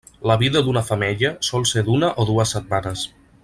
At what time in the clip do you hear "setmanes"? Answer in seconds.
2.59-3.09